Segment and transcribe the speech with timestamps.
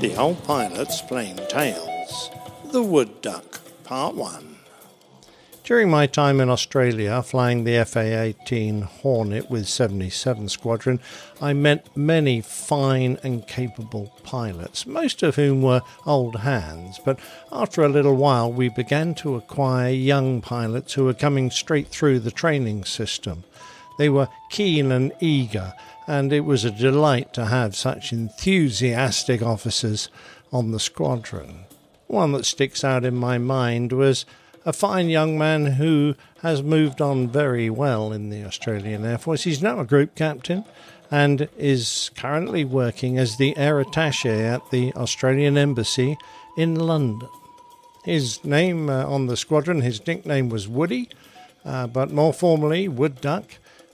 [0.00, 2.30] The Old Pilot's Plain Tales
[2.70, 4.56] The Wood Duck, Part 1.
[5.64, 11.00] During my time in Australia flying the FA 18 Hornet with 77 Squadron,
[11.40, 17.00] I met many fine and capable pilots, most of whom were old hands.
[17.04, 17.18] But
[17.50, 22.20] after a little while, we began to acquire young pilots who were coming straight through
[22.20, 23.42] the training system.
[23.98, 25.74] They were keen and eager,
[26.08, 30.08] and it was a delight to have such enthusiastic officers
[30.50, 31.66] on the squadron.
[32.06, 34.24] One that sticks out in my mind was
[34.64, 39.44] a fine young man who has moved on very well in the Australian Air Force.
[39.44, 40.64] He's now a group captain
[41.10, 46.16] and is currently working as the air attache at the Australian Embassy
[46.56, 47.28] in London.
[48.04, 51.10] His name uh, on the squadron, his nickname was Woody,
[51.66, 53.44] uh, but more formally, Wood Duck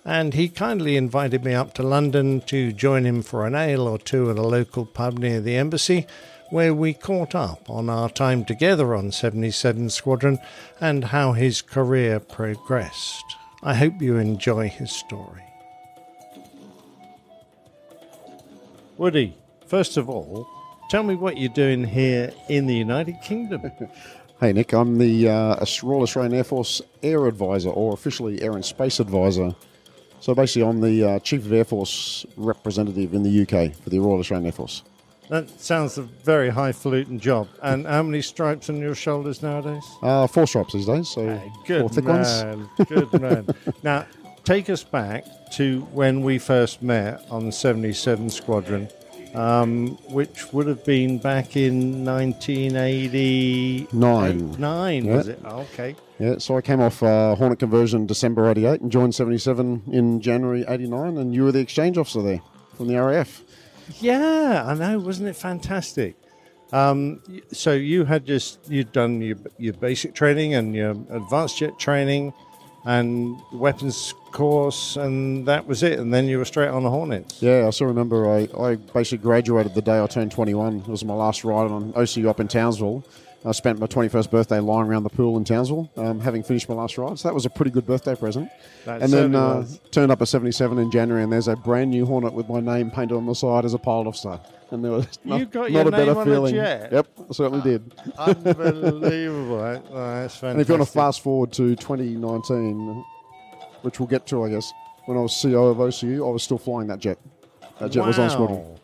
[0.05, 3.99] and he kindly invited me up to London to join him for an ale or
[3.99, 6.07] two at a local pub near the embassy,
[6.51, 10.39] where we caught up on our time together on 77 Squadron
[10.81, 13.25] and how his career progressed.
[13.63, 15.43] I hope you enjoy his story.
[18.99, 19.37] Woody,
[19.67, 20.47] first of all,
[20.91, 23.71] tell me what you're doing here in the United Kingdom.
[24.41, 28.65] Hey Nick, I'm the uh, Royal Australian Air Force Air Advisor, or officially Air and
[28.65, 29.55] Space Advisor
[30.25, 33.99] so basically, I'm the uh, Chief of Air Force representative in the UK for the
[33.99, 34.83] Royal Australian Air Force.
[35.29, 37.47] That sounds a very highfalutin job.
[37.63, 39.85] And how many stripes on your shoulders nowadays?
[40.01, 42.89] Uh, four stripes these days, so hey, good four thick man, ones.
[42.89, 43.47] good man.
[43.83, 44.07] Now,
[44.45, 48.89] take us back to when we first met on the 77 Squadron
[49.35, 54.57] um, which would have been back in 1989.
[54.59, 55.17] Nine, yeah.
[55.17, 55.41] was it?
[55.45, 55.95] Oh, okay.
[56.19, 60.65] Yeah, so I came off uh, Hornet conversion December 88 and joined 77 in January
[60.67, 62.41] 89, and you were the exchange officer there
[62.77, 63.43] from the RAF.
[64.01, 64.99] Yeah, I know.
[64.99, 66.17] Wasn't it fantastic?
[66.73, 67.21] Um,
[67.53, 72.33] so you had just you'd done your, your basic training and your advanced jet training
[72.85, 75.99] and weapons course, and that was it.
[75.99, 77.41] And then you were straight on the Hornets.
[77.43, 80.81] Yeah, I still remember I, I basically graduated the day I turned 21.
[80.81, 83.05] It was my last ride on OCU up in Townsville.
[83.47, 86.75] I spent my 21st birthday lying around the pool in Townsville, um, having finished my
[86.75, 87.19] last ride.
[87.19, 88.49] So that was a pretty good birthday present.
[88.87, 92.07] That and then uh, turned up at 77 in January, and there's a brand new
[92.07, 94.41] Hornet with my name painted on the side as a pilot officer.
[94.71, 96.55] And there was not, you got not a better feeling.
[96.55, 97.95] Yep, I certainly did.
[98.17, 99.57] Unbelievable.
[99.61, 100.45] oh, that's fantastic.
[100.45, 103.05] And if you want to fast forward to 2019,
[103.83, 104.73] which we'll get to, I guess,
[105.05, 107.19] when I was CO of OCU, I was still flying that jet.
[107.79, 108.07] That jet wow.
[108.07, 108.79] was on squadron.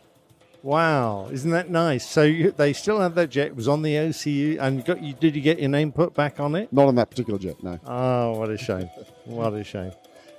[0.63, 2.07] Wow, isn't that nice?
[2.07, 3.49] So you, they still have that jet.
[3.49, 5.15] It was on the OCU, and you got you.
[5.15, 6.73] Did you get your name put back on it?
[6.73, 7.79] Not on that particular jet, no.
[7.87, 8.91] Oh, what a shame!
[9.25, 9.93] what a shame.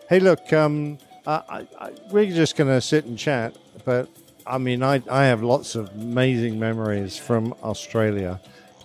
[0.10, 4.10] Hey, look, um, I, I, we're just going to sit and chat, but
[4.46, 8.40] I mean, I, I have lots of amazing memories from Australia,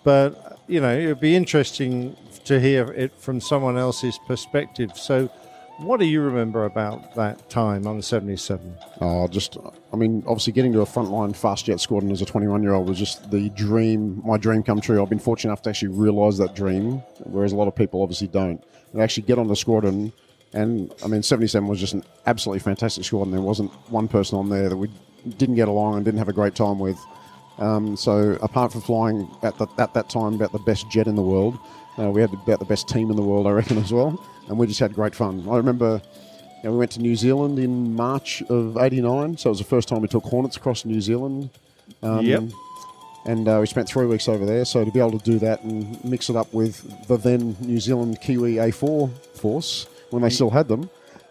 [0.04, 4.92] but you know, it'd be interesting to hear it from someone else's perspective.
[4.94, 5.30] So,
[5.78, 8.76] what do you remember about that time on the 77?
[9.00, 9.58] Oh, just,
[9.92, 12.88] I mean, obviously getting to a frontline fast jet squadron as a 21 year old
[12.88, 15.02] was just the dream, my dream come true.
[15.02, 18.28] I've been fortunate enough to actually realise that dream, whereas a lot of people obviously
[18.28, 18.62] don't.
[18.92, 20.12] And actually get on the squadron,
[20.52, 23.32] and I mean, 77 was just an absolutely fantastic squadron.
[23.32, 24.90] There wasn't one person on there that we
[25.36, 26.98] didn't get along and didn't have a great time with.
[27.58, 31.14] Um, so, apart from flying at, the, at that time about the best jet in
[31.14, 31.58] the world,
[31.98, 34.58] uh, we had about the best team in the world, I reckon, as well and
[34.58, 35.46] we just had great fun.
[35.48, 36.00] I remember
[36.62, 39.64] you know, we went to New Zealand in March of '89, so it was the
[39.64, 41.50] first time we took Hornets across New Zealand.
[42.02, 42.42] Um, yep.
[43.26, 45.62] And uh, we spent three weeks over there, so to be able to do that
[45.64, 50.50] and mix it up with the then New Zealand Kiwi A4 force when they still
[50.50, 50.88] had them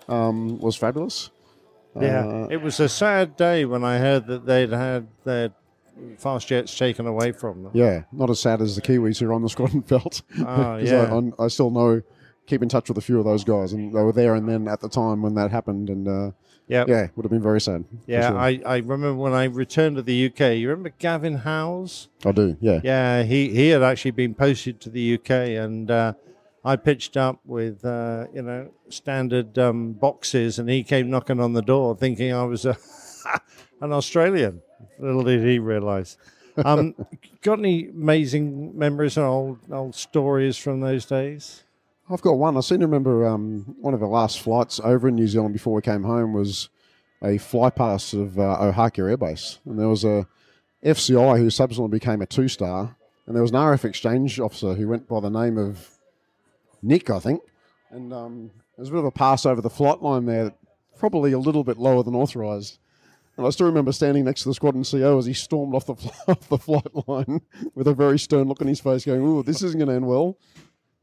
[0.09, 1.29] um, was fabulous.
[1.99, 5.51] Yeah, uh, it was a sad day when I heard that they'd had their
[6.17, 7.71] fast jets taken away from them.
[7.73, 10.21] Yeah, not as sad as the Kiwis who are on the squadron felt.
[10.39, 11.21] Oh, yeah.
[11.39, 12.01] I, I, still know
[12.45, 14.67] keep in touch with a few of those guys, and they were there and then
[14.67, 16.31] at the time when that happened, and uh,
[16.67, 17.85] yeah, yeah, would have been very sad.
[18.05, 18.37] Yeah, sure.
[18.37, 20.57] I, I remember when I returned to the UK.
[20.57, 22.09] You remember Gavin Howes?
[22.25, 22.57] I do.
[22.59, 23.23] Yeah, yeah.
[23.23, 26.13] He he had actually been posted to the UK, and uh,
[26.63, 31.53] I pitched up with uh, you know standard um, boxes, and he came knocking on
[31.53, 32.77] the door, thinking I was a
[33.81, 34.61] an Australian.
[34.99, 36.17] Little did he realise.
[36.57, 36.95] Um,
[37.41, 41.63] got any amazing memories and old old stories from those days?
[42.09, 42.55] I've got one.
[42.55, 45.73] I seem to remember um, one of the last flights over in New Zealand before
[45.73, 46.69] we came home was
[47.23, 49.59] a fly past of uh, Base.
[49.65, 50.27] And there was a
[50.83, 52.95] FCI who subsequently became a two star.
[53.25, 55.89] And there was an RF exchange officer who went by the name of
[56.83, 57.41] Nick, I think.
[57.89, 60.53] And um, there was a bit of a pass over the flight line there,
[60.99, 62.77] probably a little bit lower than authorised.
[63.37, 65.93] And I still remember standing next to the squadron CO as he stormed off the
[66.27, 67.41] off the flight line
[67.73, 70.07] with a very stern look on his face, going, "Oh, this isn't going to end
[70.07, 70.37] well."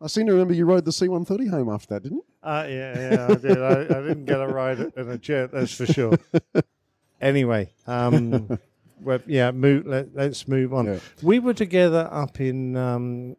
[0.00, 2.24] I seem to remember you rode the C-130 home after that, didn't you?
[2.42, 3.62] Uh, yeah, yeah, I did.
[3.62, 6.18] I, I didn't get a ride in a jet, that's for sure.
[7.20, 8.58] anyway, um,
[9.00, 10.86] well, yeah, move, let, us move on.
[10.86, 10.98] Yeah.
[11.22, 13.36] We were together up in um,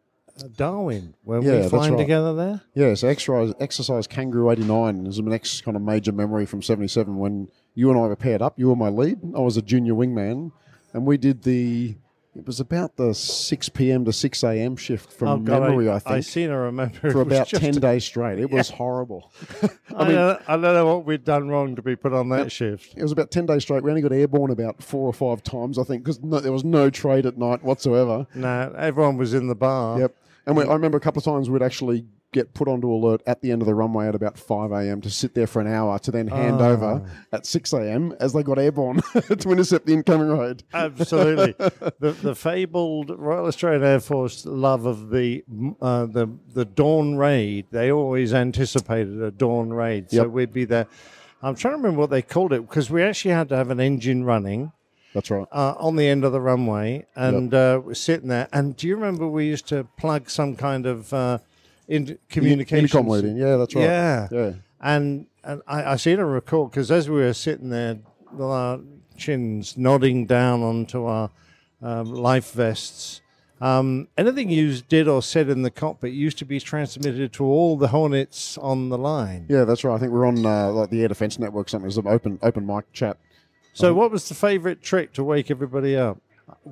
[0.56, 1.14] Darwin.
[1.22, 1.98] Were Yeah, we flying right.
[2.00, 2.62] together there?
[2.74, 7.18] Yeah, so exercise, exercise Kangaroo 89 is my next kind of major memory from 77
[7.18, 8.58] when you and I were paired up.
[8.58, 9.18] You were my lead.
[9.34, 10.52] I was a junior wingman.
[10.92, 11.96] And we did the,
[12.36, 14.04] it was about the 6 p.m.
[14.04, 14.76] to 6 a.m.
[14.76, 16.06] shift from Oh, God, memory, I, think.
[16.06, 17.10] I think, seem to remember.
[17.10, 18.38] for it about just- 10 days straight.
[18.38, 19.32] It was horrible.
[19.96, 22.94] I, don't, I don't know what we'd done wrong to be put on that shift.
[22.96, 23.82] It was about 10 days straight.
[23.82, 26.64] We only got airborne about four or five times, I think, because no, there was
[26.64, 28.26] no trade at night whatsoever.
[28.36, 29.98] No, everyone was in the bar.
[29.98, 30.14] Yep.
[30.46, 32.04] And we, I remember a couple of times we'd actually
[32.34, 35.00] get put onto alert at the end of the runway at about 5 a.m.
[35.00, 36.70] to sit there for an hour to then hand Oh.
[36.72, 38.14] over at 6 a.m.
[38.20, 39.00] as they got airborne
[39.38, 40.62] to intercept the incoming raid.
[40.74, 41.52] Absolutely,
[42.00, 45.42] the the fabled Royal Australian Air Force love of the
[45.80, 47.66] uh, the the dawn raid.
[47.70, 50.26] They always anticipated a dawn raid, so Yep.
[50.30, 50.86] we'd be there.
[51.42, 53.78] I'm trying to remember what they called it because we actually had to have an
[53.78, 54.72] engine running
[55.12, 55.46] That's right.
[55.52, 58.48] uh, on the end of the runway, and uh, we're sitting there.
[58.52, 61.38] And do you remember we used to plug some kind of uh,
[61.88, 62.18] in?
[62.30, 63.36] Intercom leading.
[63.36, 63.84] Yeah, that's right.
[63.84, 64.28] Yeah.
[64.30, 64.52] Yeah.
[64.80, 67.98] And and I, I seem to recall because as we were sitting there,
[68.32, 68.80] with our
[69.16, 71.30] chins nodding down onto our
[71.82, 73.20] um, life vests,
[73.60, 77.76] um, anything you did or said in the cockpit used to be transmitted to all
[77.76, 79.46] the Hornets on the line.
[79.48, 79.94] Yeah, that's right.
[79.94, 81.86] I think we're on uh, like the Air Defence Network, something.
[81.86, 83.16] There's an open, open mic chat.
[83.72, 86.18] So, what was the favourite trick to wake everybody up?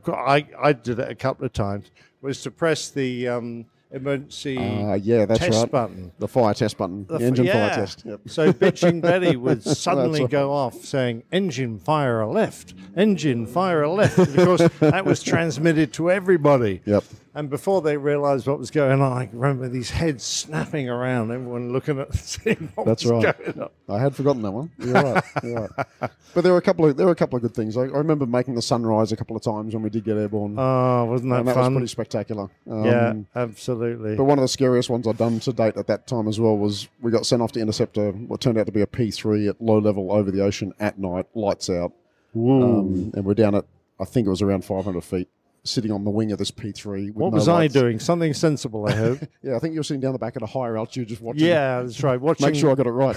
[0.06, 1.91] I, I did it a couple of times.
[2.20, 5.71] Was to press the um, emergency Uh, yeah, that's test right.
[5.71, 6.12] button.
[6.19, 7.06] The fire test button.
[7.06, 7.69] The, f- engine yeah.
[7.69, 8.03] fire test.
[8.05, 8.21] Yep.
[8.27, 10.31] So bitching Betty would suddenly right.
[10.31, 15.93] go off saying, "Engine fire a left, engine fire a left," because that was transmitted
[15.94, 16.81] to everybody.
[16.85, 17.05] Yep.
[17.34, 21.73] And before they realised what was going on, I remember these heads snapping around, everyone
[21.73, 23.44] looking at seeing what That's was right.
[23.44, 23.70] going on.
[23.88, 24.70] I had forgotten that one.
[24.79, 25.25] You're right.
[25.43, 26.11] You're right.
[26.34, 27.76] But there were a couple of there were a couple of good things.
[27.76, 30.56] I, I remember making the sunrise a couple of times when we did get airborne,
[30.58, 32.49] Oh, wasn't that, and that was pretty spectacular.
[32.70, 34.17] Um, yeah, absolutely.
[34.17, 36.56] But one of the scariest ones I'd done to date at that time as well
[36.56, 39.50] was we got sent off to intercept a what turned out to be a P3
[39.50, 41.93] at low level over the ocean at night, lights out,
[42.35, 43.67] um, and we're down at
[44.00, 45.28] I think it was around 500 feet,
[45.64, 47.06] sitting on the wing of this P3.
[47.06, 47.76] With what no was lights.
[47.76, 48.00] I doing?
[48.00, 49.20] Something sensible, I hope.
[49.43, 51.47] Yeah, I think you were sitting down the back at a higher altitude, just watching.
[51.47, 52.20] yeah, that's right.
[52.20, 53.17] Watching, Make sure I got it right.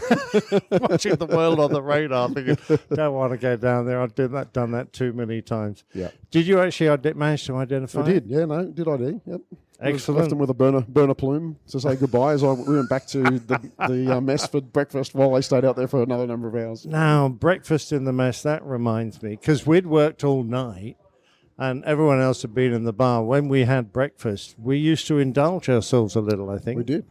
[0.90, 2.58] watching the world on the radar, thinking,
[2.94, 5.84] "Don't want to go down there." I've done that, done that too many times.
[5.94, 6.10] Yeah.
[6.32, 8.02] Did you actually manage to identify?
[8.02, 9.22] I did, yeah, no, did I do?
[9.26, 9.42] Yep.
[9.80, 10.20] Excellent.
[10.20, 13.08] Left them with a burner burner plume to say goodbye as I we went back
[13.08, 16.48] to the, the uh, mess for breakfast while they stayed out there for another number
[16.48, 16.86] of hours.
[16.86, 18.42] Now, breakfast in the mess.
[18.44, 20.98] That reminds me, because we'd worked all night,
[21.58, 23.24] and everyone else had been in the bar.
[23.24, 26.50] When we had breakfast, we used to indulge ourselves a little.
[26.50, 26.78] I think.
[26.78, 27.06] We did.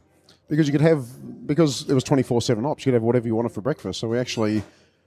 [0.49, 3.35] Because you could have, because it was 24 7 ops, you could have whatever you
[3.35, 4.01] wanted for breakfast.
[4.01, 4.63] So we actually,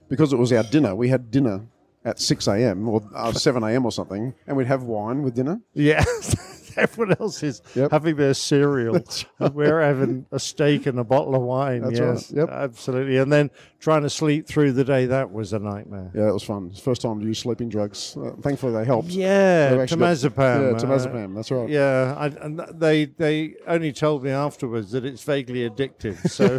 [0.08, 1.66] because it was our dinner, we had dinner
[2.04, 2.88] at 6 a.m.
[2.88, 3.84] or uh, 7 a.m.
[3.84, 5.60] or something, and we'd have wine with dinner.
[5.74, 6.04] Yeah.
[6.78, 7.90] Everyone else is Yep.
[7.90, 8.96] having their cereal.
[9.38, 11.82] and We're having a steak and a bottle of wine.
[11.82, 12.38] That's yes, right.
[12.40, 12.48] Yep.
[12.50, 13.16] absolutely.
[13.18, 16.10] And then trying to sleep through the day, that was a nightmare.
[16.14, 16.70] Yeah, it was fun.
[16.72, 18.16] First time to use sleeping drugs.
[18.16, 19.08] Uh, thankfully, they helped.
[19.08, 20.36] Yeah, actually got- temazepam.
[20.70, 21.34] Yeah, uh, temazepam.
[21.34, 21.68] That's right.
[21.68, 26.16] Yeah, I, and they they only told me afterwards that it's vaguely addictive.
[26.38, 26.58] So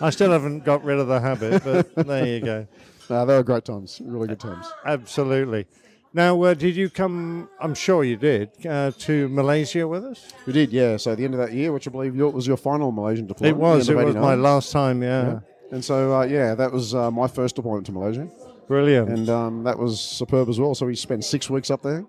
[0.00, 2.66] I still haven't got rid of the habit, but there you go.
[3.10, 4.02] No, they were great times.
[4.04, 4.66] Really good times.
[4.84, 5.66] Absolutely.
[6.18, 7.48] Now, uh, did you come?
[7.60, 10.32] I'm sure you did uh, to Malaysia with us.
[10.46, 10.96] We did, yeah.
[10.96, 13.28] So at the end of that year, which I believe your, was your final Malaysian
[13.28, 13.56] deployment.
[13.56, 13.88] It was.
[13.88, 15.00] It was my last time.
[15.00, 15.38] Yeah,
[15.70, 18.28] And so, uh, yeah, that was uh, my first deployment to Malaysia.
[18.66, 19.08] brilliant.
[19.10, 20.74] And um, that was superb as well.
[20.74, 22.04] So we spent six weeks up there,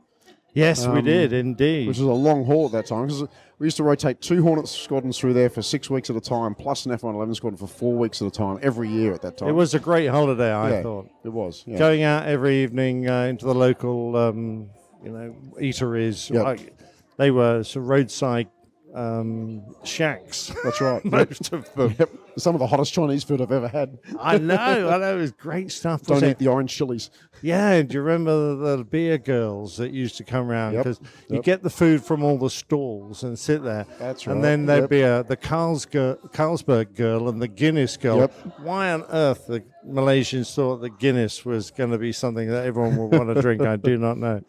[0.54, 1.88] yes, we um, did indeed.
[1.88, 3.08] which was a long haul at that time.
[3.08, 3.24] Because
[3.60, 6.56] we used to rotate two Hornet squadrons through there for six weeks at a time,
[6.56, 9.50] plus an F-111 squadron for four weeks at a time every year at that time.
[9.50, 10.52] it was a great holiday.
[10.52, 11.64] I yeah, thought It was.
[11.68, 11.78] Yeah.
[11.78, 14.70] going out every evening uh, into the local, um,
[15.04, 16.30] you know, eateries.
[16.30, 16.46] Yep.
[16.46, 16.70] I-
[17.18, 18.48] they were sort of roadside
[18.94, 20.52] um, shacks.
[20.64, 21.04] That's right.
[21.10, 21.96] Most of them.
[21.98, 22.10] Yep.
[22.38, 23.98] Some of the hottest Chinese food I've ever had.
[24.20, 25.18] I know, I know.
[25.18, 26.04] It was great stuff.
[26.04, 26.40] Don't eat it?
[26.40, 27.10] the orange chilies.
[27.42, 30.74] Yeah, do you remember the, the beer girls that used to come around?
[30.74, 33.86] Yep, Because you get the food from all the stalls and sit there.
[34.00, 34.36] That's right.
[34.36, 34.90] And then there'd yep.
[34.90, 38.20] be a, the Carlsger, Carlsberg girl and the Guinness girl.
[38.20, 38.34] Yep.
[38.60, 42.96] Why on earth the Malaysians thought the Guinness was going to be something that everyone
[42.98, 44.42] would want to drink, I do not know.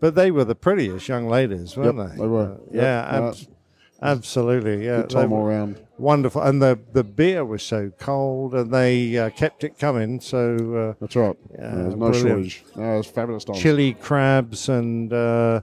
[0.00, 2.16] But they were the prettiest young ladies, weren't Yep, they?
[2.22, 2.52] they were.
[2.52, 2.82] Uh, Yep.
[2.82, 3.48] yeah, abs-
[4.02, 5.02] Absolutely, yeah.
[5.02, 5.80] Good time all around.
[5.98, 10.20] Wonderful, and the the beer was so cold, and they uh, kept it coming.
[10.20, 11.36] So That's right.
[11.52, 12.22] Yeah, Yeah, no brilliant.
[12.52, 12.64] shortage.
[12.76, 13.60] No, it was fabulous uh, time.
[13.62, 15.60] chili crabs and uh,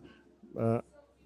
[0.60, 0.82] uh,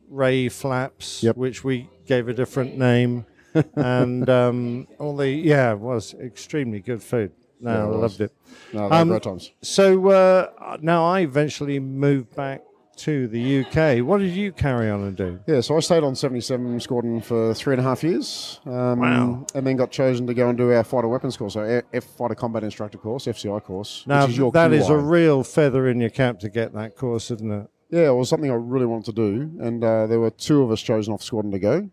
[0.10, 1.38] ray flaps, Yep.
[1.38, 3.26] which we gave a different name,
[3.76, 7.32] and um, all the yeah, it was extremely good food.
[7.62, 8.32] No, Yeah, I loved it.
[8.74, 9.52] No, Um, great times.
[9.62, 12.62] So uh, now I eventually moved back
[12.98, 14.06] to the UK.
[14.06, 15.40] What did you carry on and do?
[15.48, 18.60] Yeah, so I stayed on 77 Squadron for three and a half years.
[18.66, 19.46] Um, Wow.
[19.56, 22.36] And then got chosen to go and do our fighter weapons course, so F- Fighter
[22.36, 24.04] Combat Instructor course, FCI course.
[24.08, 27.52] Now is that is a real feather in your cap to get that course, isn't
[27.52, 27.68] it?
[27.90, 30.72] Yeah, it was something I really wanted to do, and uh, there were two of
[30.72, 31.90] us chosen off squadron to go.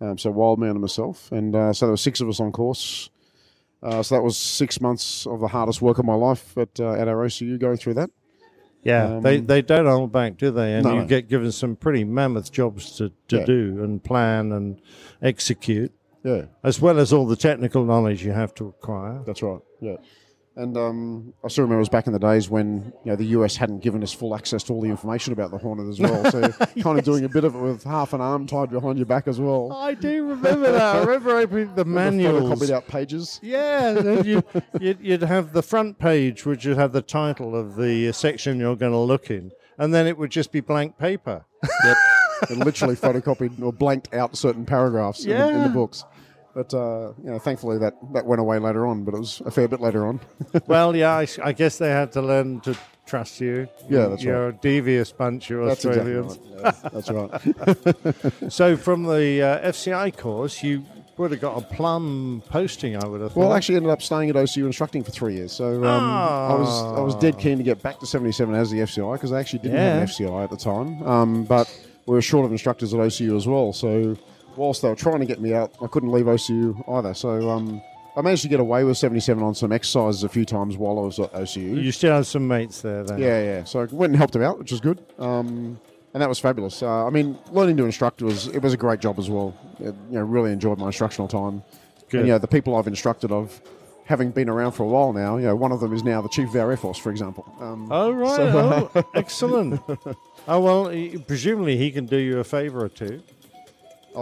[0.00, 3.10] Um, so Wildman and myself, and uh, so there were six of us on course.
[3.80, 6.92] Uh, so that was six months of the hardest work of my life at uh,
[6.94, 8.10] at our OCU going through that.
[8.88, 10.74] Yeah, Um, they they don't hold back, do they?
[10.74, 11.06] And No, you no.
[11.06, 13.44] get given some pretty mammoth jobs to, to Yeah.
[13.44, 14.80] do and plan and
[15.22, 15.92] execute,
[16.24, 19.22] Yeah, as well as all the technical knowledge you have to acquire.
[19.26, 19.60] that's right.
[19.80, 19.96] Yeah,
[20.58, 23.26] and um, I still remember it was back in the days when you know the
[23.26, 26.30] US hadn't given us full access to all the information about the Hornet as well.
[26.30, 26.40] So
[26.82, 29.28] kind of doing a bit of it with half an arm tied behind your back
[29.28, 29.72] as well.
[29.72, 30.96] I do remember that.
[30.96, 32.48] I remember opening the manuals.
[32.48, 33.38] copied out pages.
[33.40, 34.42] Yeah, then you,
[34.80, 38.76] you'd, you'd have the front page, which would have the title of the section you're
[38.76, 41.44] going to look in, and then it would just be blank paper.
[41.84, 41.96] Yep.
[42.50, 46.04] and literally photocopied or blanked out certain paragraphs in, the, in the books.
[46.58, 49.04] But uh, you know, thankfully that, that went away later on.
[49.04, 50.18] But it was a fair bit later on.
[50.66, 53.68] well, yeah, I guess they had to learn to trust you.
[53.88, 56.38] Yeah, that's You're a devious bunch, you That's exactly Australians.
[56.64, 56.74] right.
[56.82, 57.10] Yeah, that's
[58.42, 58.52] right.
[58.52, 60.84] So from the uh, FCI course, you
[61.16, 63.40] would have got a plum posting, I would have thought.
[63.40, 65.52] Well, I actually ended up staying at OCU instructing for three years.
[65.52, 68.78] So um, I was I was dead keen to get back to 77 as the
[68.78, 70.26] FCI because I actually didn't have Yeah.
[70.26, 71.02] an FCI at the time.
[71.06, 71.68] Um, but
[72.06, 73.72] we were short of instructors at OCU as well.
[73.72, 74.16] So
[74.58, 77.14] whilst they were trying to get me out, I couldn't leave OCU either.
[77.14, 77.80] So um,
[78.16, 81.02] I managed to get away with 77 on some exercises a few times while I
[81.02, 81.82] was at OCU.
[81.82, 83.18] you still have some mates there then.
[83.18, 83.64] Yeah, yeah.
[83.64, 85.00] So I went and helped them out, which was good.
[85.18, 85.80] Um,
[86.14, 86.82] and that was fabulous.
[86.82, 89.54] Uh, I mean, learning to instruct was it was a great job as well.
[89.78, 91.62] It, you know, really enjoyed my instructional time.
[92.10, 92.20] Good.
[92.20, 93.60] And you know, the people I've instructed of,
[94.06, 96.30] having been around for a while now, you know, one of them is now the
[96.30, 97.44] chief of our air force, for example.
[97.60, 98.36] Um, Oh, right.
[98.36, 99.82] So- oh, excellent.
[100.48, 103.22] Oh, well, he- presumably he can do you a favour or two.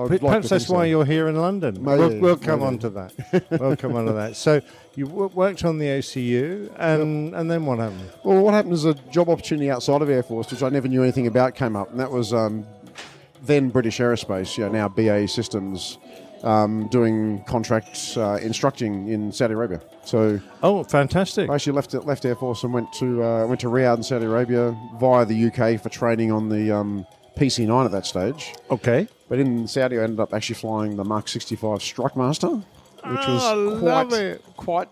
[0.05, 1.83] Like Perhaps that's why you're here in London.
[1.83, 2.67] Maybe, we'll, we'll come maybe.
[2.69, 3.47] on to that.
[3.51, 4.37] We'll come on to that.
[4.37, 4.61] So
[4.95, 8.11] you w- worked on the OCU, and and then what happened?
[8.25, 11.03] Well, what happened is a job opportunity outside of Air Force, which I never knew
[11.03, 12.67] anything about, came up, and that was um,
[13.43, 15.99] then British Aerospace, you know, now BAE Systems,
[16.43, 19.81] um, doing contract uh, instructing in Saudi Arabia.
[20.05, 21.51] So Oh, fantastic!
[21.51, 24.27] I actually left left Air Force and went to uh, went to Riyadh in Saudi
[24.27, 28.55] Arabia via the UK for training on the um, PC9 at that stage.
[28.71, 32.65] Okay, But in Saudi, I ended up actually flying the Mark 65 Strike Master, which
[33.05, 34.89] Oh, was love quite quite.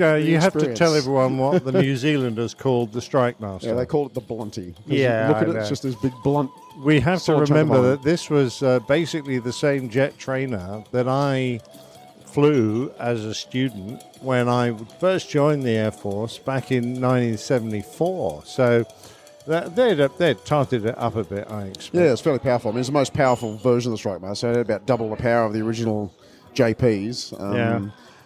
[0.00, 0.78] uh, you have to experience.
[0.78, 3.68] tell everyone what the New Zealanders called the Strike Master.
[3.68, 4.72] Yeah, they call it the Blunty.
[4.72, 5.60] 'Cause Yeah, look at I it; know.
[5.60, 6.50] it's just this big blunt.
[6.82, 7.90] we have to Solid chunk of remember iron.
[7.90, 11.60] that this was uh, basically the same jet trainer that I
[12.26, 18.42] flew as a student when I first joined the Air Force back in 1974.
[18.46, 18.88] So that,
[19.46, 21.94] they'd, they'd tarted it up a bit, I expect.
[21.94, 22.70] Yeah, it's fairly powerful.
[22.70, 24.34] I mean, it's the most powerful version of the Strike Master.
[24.46, 26.12] So it had about double the power of the original
[26.54, 27.38] JPs.
[27.40, 27.80] Um, Yeah.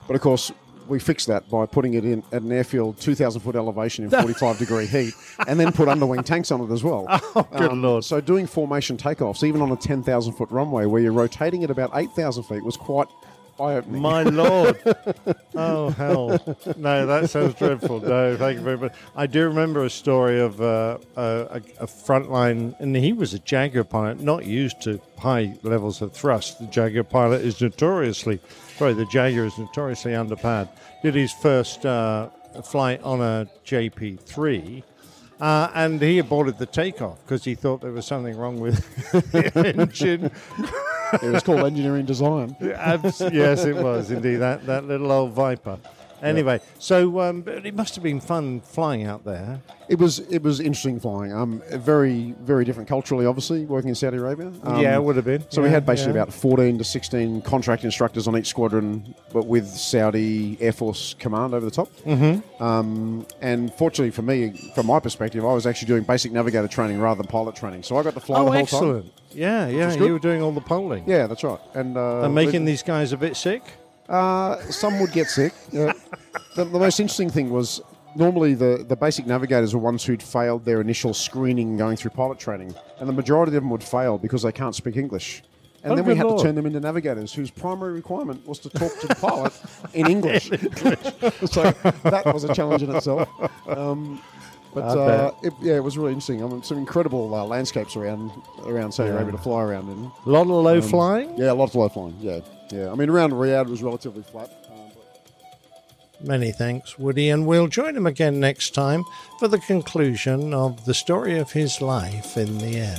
[0.07, 0.51] But of course,
[0.87, 4.57] we fixed that by putting it in at an airfield 2,000 foot elevation in 45
[4.59, 5.13] degree heat,
[5.47, 7.05] and then put underwing tanks on it as well.
[7.37, 8.05] Oh, good lord.
[8.05, 11.91] So doing formation takeoffs, even on a 10,000 foot runway where you're rotating at about
[11.95, 13.09] 8,000 feet, was quite
[13.61, 14.03] eye opening.
[14.03, 14.79] My lord!
[15.55, 16.57] oh hell!
[16.77, 18.00] No, that sounds dreadful.
[18.00, 18.95] No, thank you very much.
[19.17, 23.38] I do remember a story of uh, a, a, a frontline, and he was a
[23.38, 26.59] Jaguar pilot, not used to high levels of thrust.
[26.59, 28.41] The Jaguar pilot is notoriously,
[28.77, 30.69] sorry, the Jaguar is notoriously underpowered.
[31.03, 32.31] Did his first uh,
[32.62, 34.83] flight on a JP three.
[35.41, 38.85] Uh, and he aborted the takeoff because he thought there was something wrong with
[39.33, 40.31] the engine.
[41.15, 42.57] It was called engineering design.
[42.61, 43.21] Yes,
[43.65, 45.79] it was indeed that that little old viper.
[46.23, 49.61] Anyway, so um, it must have been fun flying out there.
[49.89, 51.33] It was it was interesting flying.
[51.33, 54.53] Um, very very different culturally, obviously, working in Saudi Arabia.
[54.65, 55.45] Um, yeah, it would have been.
[55.51, 56.23] So we had basically yeah.
[56.23, 61.55] about 14 to 16 contract instructors on each squadron, but with Saudi Air Force command
[61.55, 61.89] over the top.
[62.05, 62.63] Mm-hmm.
[62.63, 67.01] Um, and fortunately for me, from my perspective, I was actually doing basic navigator training
[67.01, 67.83] rather than pilot training.
[67.83, 69.05] So I got to fly Oh, the whole excellent!
[69.05, 69.13] time.
[69.33, 69.95] Yeah, yeah.
[69.95, 71.61] You were doing all the polling Yeah, that's right.
[71.75, 73.63] And, uh, and making these guys a bit sick.
[74.09, 75.53] Uh, some would get sick.
[75.71, 75.93] Yeah.
[76.57, 77.81] the, the most interesting thing was
[78.17, 82.38] normally the, the basic navigators were ones who'd failed their initial screening going through pilot
[82.38, 85.43] training, and the majority of them would fail because they can't speak English.
[85.83, 86.38] and Oh, then we had Lord.
[86.38, 89.53] to turn them into navigators, whose primary requirement was to talk to the pilot
[89.93, 90.47] in English.
[91.50, 91.62] so
[92.05, 93.29] that was a challenge in itself.
[93.69, 94.23] Um,
[94.75, 96.43] but uh, it, yeah, it was really interesting.
[96.43, 98.31] I mean, some incredible uh, landscapes around
[98.65, 99.17] around Saudi Yeah.
[99.17, 100.11] Arabia to fly around in.
[100.27, 101.37] A lot of low flying.
[101.39, 102.17] Yeah, lots of low flying.
[102.21, 102.91] Yeah, yeah.
[102.91, 104.51] I mean, around Riyadh was relatively flat.
[104.71, 104.91] Um,
[106.21, 109.05] but Many thanks, Woody, and we'll join him again next time
[109.39, 112.99] for the conclusion of the story of his life in the air.